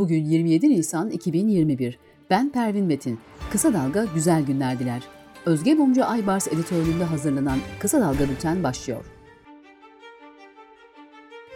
Bugün 0.00 0.24
27 0.24 0.68
Nisan 0.70 1.10
2021. 1.10 1.98
Ben 2.30 2.52
Pervin 2.52 2.84
Metin. 2.84 3.18
Kısa 3.52 3.72
Dalga 3.72 4.04
güzel 4.14 4.42
günler 4.42 4.78
diler. 4.78 5.02
Özge 5.46 5.74
Mumcu 5.74 6.04
Aybars 6.04 6.48
editörlüğünde 6.48 7.04
hazırlanan 7.04 7.58
Kısa 7.80 8.00
Dalga 8.00 8.28
Bülten 8.28 8.62
başlıyor. 8.62 9.04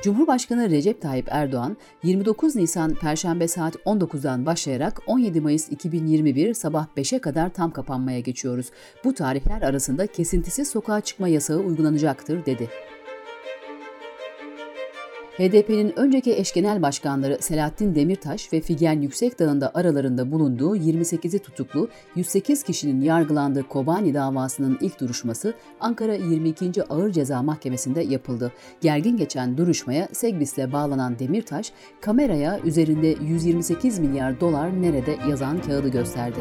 Cumhurbaşkanı 0.03 0.71
Recep 0.71 1.01
Tayyip 1.01 1.29
Erdoğan 1.31 1.77
29 2.03 2.57
Nisan 2.57 2.95
Perşembe 2.95 3.49
saat 3.49 3.75
19'dan 3.75 4.47
başlayarak 4.47 5.03
17 5.07 5.41
Mayıs 5.41 5.73
2021 5.73 6.55
sabah 6.55 6.87
5'e 6.97 7.19
kadar 7.19 7.53
tam 7.53 7.71
kapanmaya 7.71 8.21
geçiyoruz. 8.21 8.71
Bu 9.05 9.15
tarihler 9.15 9.63
arasında 9.63 10.07
kesintisiz 10.07 10.69
sokağa 10.69 11.01
çıkma 11.01 11.29
yasağı 11.29 11.59
uygulanacaktır 11.59 12.47
dedi. 12.47 12.69
HDP'nin 15.39 15.99
önceki 15.99 16.37
eş 16.37 16.53
genel 16.53 16.83
başkanları 16.83 17.39
Selahattin 17.41 17.95
Demirtaş 17.95 18.53
ve 18.53 18.61
Figen 18.61 19.01
Yüksekdağ'ın 19.01 19.61
aralarında 19.75 20.33
bulunduğu 20.33 20.77
28'i 20.77 21.39
tutuklu 21.39 21.89
108 22.17 22.63
kişinin 22.63 23.01
yargılandığı 23.01 23.63
Kobani 23.63 24.15
davasının 24.15 24.79
ilk 24.81 25.01
duruşması 25.01 25.55
Ankara 25.81 26.15
22. 26.15 26.83
Ağır 26.83 27.13
Ceza 27.13 27.43
Mahkemesi'nde 27.43 28.03
yapıldı. 28.03 28.53
Gergin 28.81 29.17
geçen 29.17 29.59
duruşmaya 29.59 30.09
Segbis'le 30.13 30.73
bağlanan 30.73 31.19
Demirtaş, 31.19 31.73
kameraya 32.01 32.61
üzerinde 32.61 33.17
128 33.23 33.99
milyar 33.99 34.41
dolar 34.41 34.83
nerede 34.83 35.17
yazan 35.29 35.63
kağıdı 35.63 35.89
gösterdi. 35.89 36.39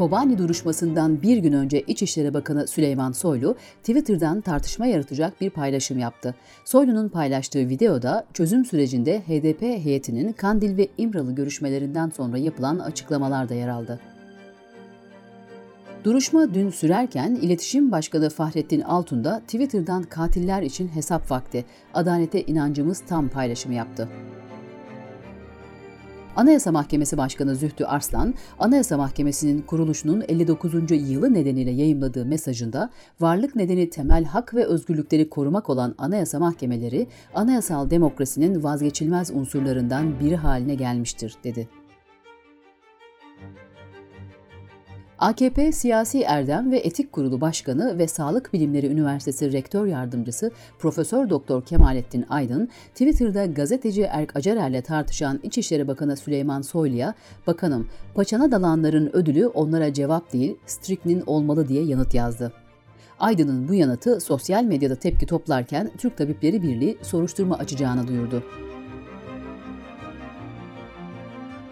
Kobani 0.00 0.38
duruşmasından 0.38 1.22
bir 1.22 1.36
gün 1.36 1.52
önce 1.52 1.80
İçişleri 1.80 2.34
Bakanı 2.34 2.66
Süleyman 2.66 3.12
Soylu 3.12 3.56
Twitter'dan 3.82 4.40
tartışma 4.40 4.86
yaratacak 4.86 5.40
bir 5.40 5.50
paylaşım 5.50 5.98
yaptı. 5.98 6.34
Soylu'nun 6.64 7.08
paylaştığı 7.08 7.68
videoda 7.68 8.26
çözüm 8.34 8.64
sürecinde 8.64 9.20
HDP 9.20 9.62
heyetinin 9.62 10.32
Kandil 10.32 10.76
ve 10.76 10.88
İmralı 10.98 11.34
görüşmelerinden 11.34 12.10
sonra 12.10 12.38
yapılan 12.38 12.78
açıklamalar 12.78 13.48
da 13.48 13.54
yer 13.54 13.68
aldı. 13.68 14.00
Duruşma 16.04 16.54
dün 16.54 16.70
sürerken 16.70 17.34
İletişim 17.34 17.92
Başkanı 17.92 18.30
Fahrettin 18.30 18.80
Altun 18.80 19.24
da 19.24 19.40
Twitter'dan 19.40 20.02
katiller 20.02 20.62
için 20.62 20.88
hesap 20.88 21.30
vakti, 21.30 21.64
adalete 21.94 22.42
inancımız 22.42 23.00
tam 23.00 23.28
paylaşımı 23.28 23.74
yaptı. 23.74 24.08
Anayasa 26.36 26.72
Mahkemesi 26.72 27.18
Başkanı 27.18 27.56
Zühtü 27.56 27.84
Arslan, 27.84 28.34
Anayasa 28.58 28.96
Mahkemesi'nin 28.96 29.62
kuruluşunun 29.62 30.24
59. 30.28 30.74
yılı 30.90 31.34
nedeniyle 31.34 31.70
yayımladığı 31.70 32.24
mesajında 32.24 32.90
varlık 33.20 33.56
nedeni 33.56 33.90
temel 33.90 34.24
hak 34.24 34.54
ve 34.54 34.64
özgürlükleri 34.64 35.30
korumak 35.30 35.70
olan 35.70 35.94
anayasa 35.98 36.38
mahkemeleri 36.38 37.06
anayasal 37.34 37.90
demokrasinin 37.90 38.62
vazgeçilmez 38.62 39.30
unsurlarından 39.30 40.20
biri 40.20 40.36
haline 40.36 40.74
gelmiştir 40.74 41.36
dedi. 41.44 41.79
AKP 45.20 45.72
Siyasi 45.72 46.20
Erdem 46.20 46.70
ve 46.70 46.78
Etik 46.78 47.12
Kurulu 47.12 47.40
Başkanı 47.40 47.98
ve 47.98 48.08
Sağlık 48.08 48.52
Bilimleri 48.52 48.86
Üniversitesi 48.86 49.52
Rektör 49.52 49.86
Yardımcısı 49.86 50.50
Profesör 50.78 51.30
Doktor 51.30 51.64
Kemalettin 51.64 52.24
Aydın, 52.28 52.68
Twitter'da 52.94 53.46
gazeteci 53.46 54.02
Erk 54.02 54.36
Acarer'le 54.36 54.82
tartışan 54.82 55.40
İçişleri 55.42 55.88
Bakanı 55.88 56.16
Süleyman 56.16 56.62
Soylu'ya, 56.62 57.14
"Bakanım, 57.46 57.88
paçana 58.14 58.52
dalanların 58.52 59.10
ödülü 59.16 59.46
onlara 59.46 59.92
cevap 59.92 60.32
değil, 60.32 60.56
striknin 60.66 61.22
olmalı." 61.26 61.68
diye 61.68 61.84
yanıt 61.84 62.14
yazdı. 62.14 62.52
Aydın'ın 63.18 63.68
bu 63.68 63.74
yanıtı 63.74 64.20
sosyal 64.20 64.64
medyada 64.64 64.94
tepki 64.94 65.26
toplarken 65.26 65.90
Türk 65.98 66.16
Tabipleri 66.16 66.62
Birliği 66.62 66.98
soruşturma 67.02 67.56
açacağını 67.56 68.08
duyurdu. 68.08 68.42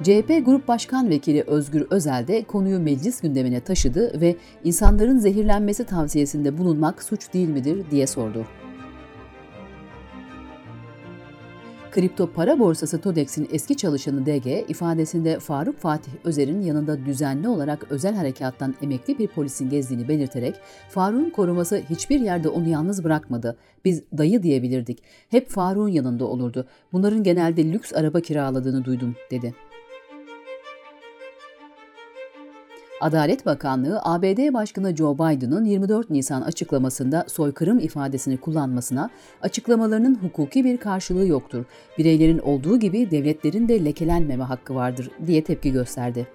CHP 0.02 0.46
Grup 0.46 0.68
Başkan 0.68 1.10
Vekili 1.10 1.44
Özgür 1.46 1.86
Özel 1.90 2.26
de 2.26 2.44
konuyu 2.44 2.80
meclis 2.80 3.20
gündemine 3.20 3.60
taşıdı 3.60 4.20
ve 4.20 4.36
insanların 4.64 5.18
zehirlenmesi 5.18 5.84
tavsiyesinde 5.84 6.58
bulunmak 6.58 7.02
suç 7.02 7.32
değil 7.34 7.48
midir 7.48 7.90
diye 7.90 8.06
sordu. 8.06 8.46
Kripto 11.90 12.32
para 12.32 12.58
borsası 12.58 13.00
TODEX'in 13.00 13.48
eski 13.52 13.76
çalışanı 13.76 14.26
DG 14.26 14.70
ifadesinde 14.70 15.38
Faruk 15.38 15.78
Fatih 15.78 16.12
Özer'in 16.24 16.60
yanında 16.60 17.06
düzenli 17.06 17.48
olarak 17.48 17.86
özel 17.90 18.14
harekattan 18.14 18.74
emekli 18.82 19.18
bir 19.18 19.28
polisin 19.28 19.70
gezdiğini 19.70 20.08
belirterek 20.08 20.54
Faruk'un 20.88 21.30
koruması 21.30 21.82
hiçbir 21.90 22.20
yerde 22.20 22.48
onu 22.48 22.68
yalnız 22.68 23.04
bırakmadı. 23.04 23.56
Biz 23.84 24.02
dayı 24.18 24.42
diyebilirdik. 24.42 25.02
Hep 25.28 25.48
Faruk'un 25.48 25.88
yanında 25.88 26.24
olurdu. 26.24 26.66
Bunların 26.92 27.22
genelde 27.22 27.72
lüks 27.72 27.92
araba 27.94 28.20
kiraladığını 28.20 28.84
duydum 28.84 29.16
dedi. 29.30 29.54
Adalet 33.00 33.46
Bakanlığı, 33.46 34.00
ABD 34.02 34.54
Başkanı 34.54 34.96
Joe 34.96 35.14
Biden'ın 35.14 35.64
24 35.64 36.10
Nisan 36.10 36.42
açıklamasında 36.42 37.24
soykırım 37.28 37.78
ifadesini 37.78 38.36
kullanmasına, 38.36 39.10
açıklamalarının 39.42 40.14
hukuki 40.14 40.64
bir 40.64 40.76
karşılığı 40.76 41.26
yoktur, 41.26 41.64
bireylerin 41.98 42.38
olduğu 42.38 42.78
gibi 42.78 43.10
devletlerin 43.10 43.68
de 43.68 43.84
lekelenmeme 43.84 44.44
hakkı 44.44 44.74
vardır 44.74 45.10
diye 45.26 45.44
tepki 45.44 45.72
gösterdi. 45.72 46.26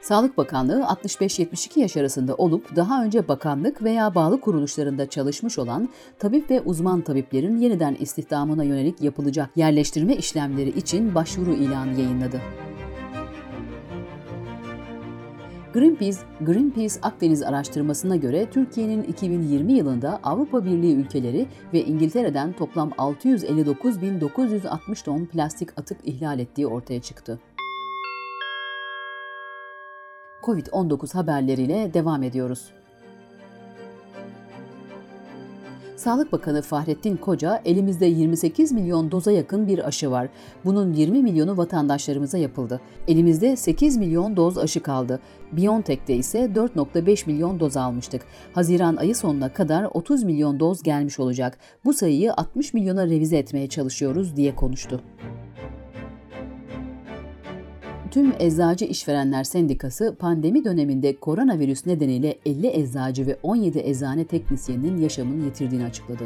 Sağlık 0.00 0.36
Bakanlığı 0.36 0.80
65-72 0.80 1.80
yaş 1.80 1.96
arasında 1.96 2.34
olup 2.34 2.76
daha 2.76 3.04
önce 3.04 3.28
bakanlık 3.28 3.82
veya 3.82 4.14
bağlı 4.14 4.40
kuruluşlarında 4.40 5.10
çalışmış 5.10 5.58
olan 5.58 5.88
tabip 6.18 6.50
ve 6.50 6.60
uzman 6.60 7.00
tabiplerin 7.00 7.56
yeniden 7.56 7.96
istihdamına 8.00 8.64
yönelik 8.64 9.00
yapılacak 9.00 9.50
yerleştirme 9.56 10.16
işlemleri 10.16 10.68
için 10.68 11.14
başvuru 11.14 11.52
ilanı 11.54 12.00
yayınladı. 12.00 12.40
Greenpeace, 15.72 16.18
Greenpeace 16.40 16.94
Akdeniz 17.02 17.42
araştırmasına 17.42 18.16
göre 18.16 18.50
Türkiye'nin 18.50 19.02
2020 19.02 19.72
yılında 19.72 20.20
Avrupa 20.22 20.64
Birliği 20.64 20.96
ülkeleri 20.96 21.46
ve 21.72 21.84
İngiltere'den 21.84 22.52
toplam 22.52 22.90
659.960 22.90 25.04
ton 25.04 25.26
plastik 25.26 25.78
atık 25.78 25.98
ihlal 26.04 26.38
ettiği 26.38 26.66
ortaya 26.66 27.02
çıktı. 27.02 27.40
Covid-19 30.42 31.14
haberleriyle 31.14 31.94
devam 31.94 32.22
ediyoruz. 32.22 32.72
Sağlık 36.02 36.32
Bakanı 36.32 36.62
Fahrettin 36.62 37.16
Koca, 37.16 37.62
elimizde 37.64 38.06
28 38.06 38.72
milyon 38.72 39.10
doza 39.10 39.32
yakın 39.32 39.66
bir 39.66 39.86
aşı 39.86 40.10
var. 40.10 40.28
Bunun 40.64 40.92
20 40.92 41.22
milyonu 41.22 41.56
vatandaşlarımıza 41.56 42.38
yapıldı. 42.38 42.80
Elimizde 43.08 43.56
8 43.56 43.96
milyon 43.96 44.36
doz 44.36 44.58
aşı 44.58 44.82
kaldı. 44.82 45.20
BioNTech'te 45.52 46.14
ise 46.14 46.38
4.5 46.38 47.26
milyon 47.26 47.60
doz 47.60 47.76
almıştık. 47.76 48.22
Haziran 48.52 48.96
ayı 48.96 49.16
sonuna 49.16 49.52
kadar 49.52 49.88
30 49.94 50.22
milyon 50.22 50.60
doz 50.60 50.82
gelmiş 50.82 51.20
olacak. 51.20 51.58
Bu 51.84 51.92
sayıyı 51.92 52.32
60 52.32 52.74
milyona 52.74 53.06
revize 53.06 53.36
etmeye 53.36 53.68
çalışıyoruz 53.68 54.36
diye 54.36 54.54
konuştu. 54.54 55.00
Tüm 58.12 58.32
Eczacı 58.38 58.84
İşverenler 58.84 59.44
Sendikası 59.44 60.16
pandemi 60.18 60.64
döneminde 60.64 61.16
koronavirüs 61.16 61.86
nedeniyle 61.86 62.38
50 62.46 62.66
eczacı 62.66 63.26
ve 63.26 63.38
17 63.42 63.78
eczane 63.78 64.24
teknisyeninin 64.24 64.96
yaşamını 64.96 65.44
yitirdiğini 65.44 65.84
açıkladı. 65.84 66.24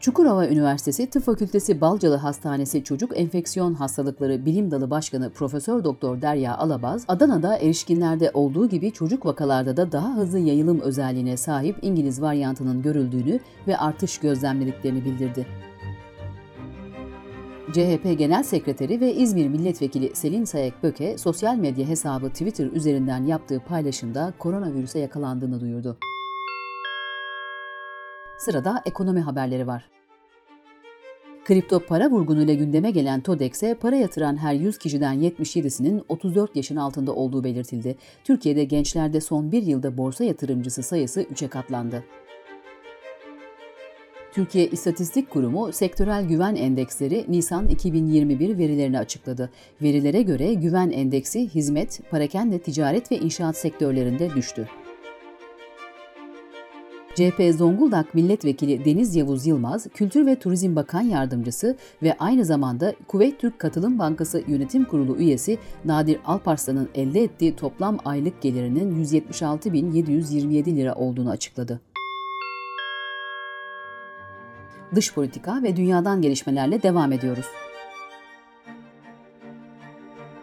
Çukurova 0.00 0.48
Üniversitesi 0.48 1.06
Tıp 1.06 1.24
Fakültesi 1.24 1.80
Balcalı 1.80 2.16
Hastanesi 2.16 2.84
Çocuk 2.84 3.20
Enfeksiyon 3.20 3.74
Hastalıkları 3.74 4.46
Bilim 4.46 4.70
Dalı 4.70 4.90
Başkanı 4.90 5.30
Profesör 5.30 5.84
Doktor 5.84 6.22
Derya 6.22 6.58
Alabaz, 6.58 7.04
Adana'da 7.08 7.56
erişkinlerde 7.56 8.30
olduğu 8.34 8.68
gibi 8.68 8.92
çocuk 8.92 9.26
vakalarda 9.26 9.76
da 9.76 9.92
daha 9.92 10.16
hızlı 10.16 10.38
yayılım 10.38 10.80
özelliğine 10.80 11.36
sahip 11.36 11.76
İngiliz 11.82 12.22
varyantının 12.22 12.82
görüldüğünü 12.82 13.40
ve 13.66 13.76
artış 13.76 14.18
gözlemlediklerini 14.18 15.04
bildirdi. 15.04 15.46
CHP 17.72 18.18
Genel 18.18 18.42
Sekreteri 18.42 19.00
ve 19.00 19.14
İzmir 19.14 19.48
Milletvekili 19.48 20.16
Selin 20.16 20.44
Sayek 20.44 20.82
Böke, 20.82 21.18
sosyal 21.18 21.56
medya 21.56 21.88
hesabı 21.88 22.28
Twitter 22.28 22.66
üzerinden 22.66 23.26
yaptığı 23.26 23.60
paylaşımda 23.60 24.34
koronavirüse 24.38 24.98
yakalandığını 24.98 25.60
duyurdu. 25.60 25.96
Sırada 28.38 28.82
ekonomi 28.86 29.20
haberleri 29.20 29.66
var. 29.66 29.90
Kripto 31.44 31.80
para 31.80 32.10
vurgunuyla 32.10 32.54
gündeme 32.54 32.90
gelen 32.90 33.20
TODEX'e 33.20 33.74
para 33.74 33.96
yatıran 33.96 34.36
her 34.36 34.54
100 34.54 34.78
kişiden 34.78 35.14
77'sinin 35.14 36.04
34 36.08 36.56
yaşın 36.56 36.76
altında 36.76 37.14
olduğu 37.14 37.44
belirtildi. 37.44 37.96
Türkiye'de 38.24 38.64
gençlerde 38.64 39.20
son 39.20 39.52
bir 39.52 39.62
yılda 39.62 39.96
borsa 39.98 40.24
yatırımcısı 40.24 40.82
sayısı 40.82 41.22
3'e 41.22 41.48
katlandı. 41.48 42.04
Türkiye 44.32 44.66
İstatistik 44.66 45.30
Kurumu 45.30 45.72
sektörel 45.72 46.24
güven 46.24 46.54
endeksleri 46.54 47.24
Nisan 47.28 47.68
2021 47.68 48.58
verilerini 48.58 48.98
açıkladı. 48.98 49.50
Verilere 49.82 50.22
göre 50.22 50.54
güven 50.54 50.90
endeksi 50.90 51.48
hizmet, 51.48 52.00
parakende 52.10 52.58
ticaret 52.58 53.12
ve 53.12 53.18
inşaat 53.18 53.56
sektörlerinde 53.56 54.34
düştü. 54.34 54.68
CHP 57.14 57.54
Zonguldak 57.58 58.14
Milletvekili 58.14 58.84
Deniz 58.84 59.16
Yavuz 59.16 59.46
Yılmaz, 59.46 59.86
Kültür 59.94 60.26
ve 60.26 60.36
Turizm 60.36 60.76
Bakan 60.76 61.02
Yardımcısı 61.02 61.76
ve 62.02 62.16
aynı 62.18 62.44
zamanda 62.44 62.94
Kuveyt 63.08 63.38
Türk 63.38 63.58
Katılım 63.58 63.98
Bankası 63.98 64.42
Yönetim 64.48 64.84
Kurulu 64.84 65.16
üyesi 65.16 65.58
Nadir 65.84 66.18
Alparslan'ın 66.24 66.88
elde 66.94 67.22
ettiği 67.22 67.56
toplam 67.56 67.98
aylık 68.04 68.42
gelirinin 68.42 69.04
176.727 69.04 70.76
lira 70.76 70.94
olduğunu 70.94 71.30
açıkladı. 71.30 71.80
Dış 74.94 75.14
politika 75.14 75.62
ve 75.62 75.76
dünyadan 75.76 76.22
gelişmelerle 76.22 76.82
devam 76.82 77.12
ediyoruz. 77.12 77.46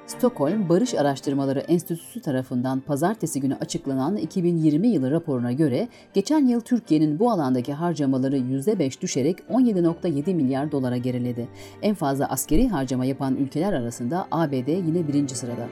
Stockholm 0.07 0.69
Barış 0.69 0.93
Araştırmaları 0.93 1.59
Enstitüsü 1.59 2.21
tarafından 2.21 2.79
pazartesi 2.79 3.41
günü 3.41 3.55
açıklanan 3.55 4.17
2020 4.17 4.87
yılı 4.87 5.11
raporuna 5.11 5.51
göre 5.51 5.87
geçen 6.13 6.47
yıl 6.47 6.61
Türkiye'nin 6.61 7.19
bu 7.19 7.31
alandaki 7.31 7.73
harcamaları 7.73 8.37
%5 8.37 9.01
düşerek 9.01 9.39
17.7 9.39 10.33
milyar 10.33 10.71
dolara 10.71 10.97
geriledi. 10.97 11.47
En 11.81 11.95
fazla 11.95 12.29
askeri 12.29 12.67
harcama 12.69 13.05
yapan 13.05 13.35
ülkeler 13.35 13.73
arasında 13.73 14.27
ABD 14.31 14.67
yine 14.67 15.07
birinci 15.07 15.35
sırada. 15.35 15.67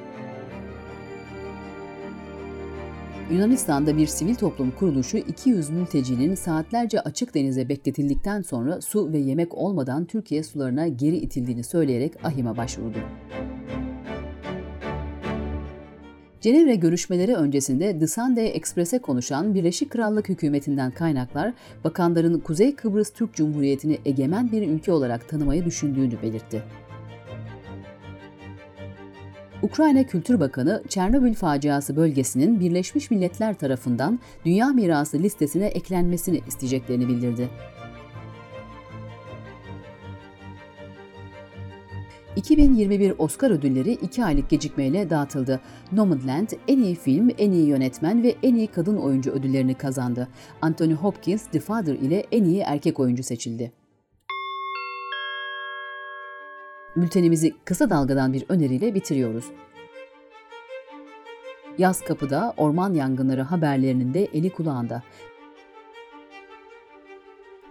Yunanistan'da 3.32 3.98
bir 3.98 4.08
sivil 4.08 4.36
toplum 4.36 4.72
kuruluşu 4.72 5.18
200 5.18 5.70
mültecinin 5.70 6.36
saatlerce 6.36 7.02
açık 7.02 7.36
denize 7.36 7.70
bekletildikten 7.70 8.42
sonra 8.42 8.82
su 8.82 9.14
ve 9.14 9.18
yemek 9.18 9.56
olmadan 9.56 10.06
Türkiye 10.06 10.44
sularına 10.44 10.88
geri 10.88 11.16
itildiğini 11.16 11.64
söyleyerek 11.64 12.26
ahime 12.26 12.58
başvurdu. 12.58 12.98
Cenevre 16.42 16.76
görüşmeleri 16.76 17.36
öncesinde 17.36 18.00
The 18.00 18.08
Sunday 18.08 18.48
Express'e 18.48 19.00
konuşan 19.00 19.56
Birleşik 19.56 19.90
Krallık 19.90 20.30
hükümetinden 20.30 20.92
kaynaklar, 20.92 21.54
bakanların 21.84 22.40
Kuzey 22.40 22.76
Kıbrıs 22.76 23.10
Türk 23.10 23.34
Cumhuriyeti'ni 23.34 23.98
egemen 24.06 24.52
bir 24.52 24.68
ülke 24.68 24.92
olarak 24.92 25.30
tanımayı 25.30 25.66
düşündüğünü 25.66 26.22
belirtti. 26.22 26.64
Ukrayna 29.62 30.04
Kültür 30.04 30.39
Bakanı, 30.39 30.83
Çernobil 30.89 31.33
faciası 31.33 31.95
bölgesinin 31.95 32.59
Birleşmiş 32.59 33.12
Milletler 33.12 33.54
tarafından 33.54 34.19
Dünya 34.45 34.68
Mirası 34.68 35.19
listesine 35.19 35.65
eklenmesini 35.65 36.42
isteyeceklerini 36.48 37.07
bildirdi. 37.07 37.50
2021 42.36 43.13
Oscar 43.18 43.51
ödülleri 43.51 43.92
2 43.92 44.25
aylık 44.25 44.50
gecikmeyle 44.50 45.09
dağıtıldı. 45.09 45.62
Nomadland 45.92 46.50
en 46.68 46.83
iyi 46.83 46.95
film, 46.95 47.30
en 47.38 47.51
iyi 47.51 47.68
yönetmen 47.68 48.24
ve 48.24 48.36
en 48.44 48.56
iyi 48.56 48.68
kadın 48.68 48.98
oyuncu 48.98 49.31
ödüllerini 49.31 49.74
kazandı. 49.74 50.27
Anthony 50.62 50.94
Hopkins 50.94 51.48
The 51.48 51.59
Father 51.59 51.94
ile 51.94 52.25
en 52.31 52.44
iyi 52.44 52.59
erkek 52.59 53.00
oyuncu 53.00 53.24
seçildi. 53.24 53.71
Bültenimizi 56.98 57.54
kısa 57.66 57.90
dalgadan 57.90 58.34
bir 58.34 58.46
öneriyle 58.50 58.96
bitiriyoruz. 58.96 59.46
Yaz 61.78 62.02
kapıda 62.02 62.54
orman 62.58 62.94
yangınları 62.94 63.42
haberlerinin 63.42 64.14
de 64.14 64.26
eli 64.26 64.50
kulağında. 64.50 65.04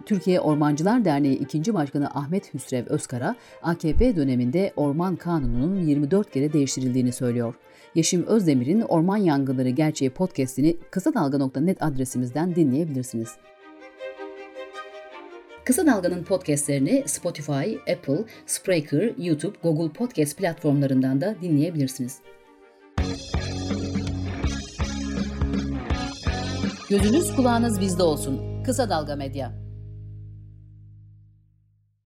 Türkiye 0.05 0.39
Ormancılar 0.39 1.05
Derneği 1.05 1.39
2. 1.39 1.73
Başkanı 1.73 2.07
Ahmet 2.07 2.53
Hüsrev 2.53 2.85
Özkara, 2.85 3.35
AKP 3.61 4.15
döneminde 4.15 4.73
Orman 4.75 5.15
Kanunu'nun 5.15 5.75
24 5.75 6.31
kere 6.31 6.53
değiştirildiğini 6.53 7.11
söylüyor. 7.11 7.53
Yeşim 7.95 8.23
Özdemir'in 8.23 8.81
Orman 8.81 9.17
Yangınları 9.17 9.69
Gerçeği 9.69 10.09
podcast'ini 10.11 10.77
kısa 10.91 11.13
dalga.net 11.13 11.83
adresimizden 11.83 12.55
dinleyebilirsiniz. 12.55 13.29
Kısa 15.67 15.85
Dalga'nın 15.85 16.23
podcastlerini 16.23 17.03
Spotify, 17.05 17.91
Apple, 17.93 18.25
Spreaker, 18.45 19.13
YouTube, 19.17 19.57
Google 19.63 19.93
Podcast 19.93 20.37
platformlarından 20.37 21.21
da 21.21 21.35
dinleyebilirsiniz. 21.41 22.19
Gözünüz 26.89 27.35
kulağınız 27.35 27.81
bizde 27.81 28.03
olsun. 28.03 28.63
Kısa 28.63 28.89
Dalga 28.89 29.15
Medya. 29.15 29.66